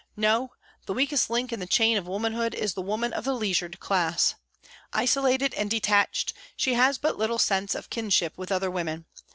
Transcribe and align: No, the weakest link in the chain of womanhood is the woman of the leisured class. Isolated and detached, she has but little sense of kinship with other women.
No, 0.17 0.53
the 0.87 0.95
weakest 0.95 1.29
link 1.29 1.53
in 1.53 1.59
the 1.59 1.67
chain 1.67 1.95
of 1.95 2.07
womanhood 2.07 2.55
is 2.55 2.73
the 2.73 2.81
woman 2.81 3.13
of 3.13 3.23
the 3.23 3.35
leisured 3.35 3.79
class. 3.79 4.33
Isolated 4.93 5.53
and 5.53 5.69
detached, 5.69 6.33
she 6.57 6.73
has 6.73 6.97
but 6.97 7.19
little 7.19 7.37
sense 7.37 7.75
of 7.75 7.91
kinship 7.91 8.35
with 8.35 8.51
other 8.51 8.71
women. 8.71 9.05